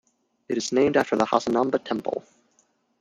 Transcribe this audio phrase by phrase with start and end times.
[0.49, 2.23] It is named after the Hasanamba temple.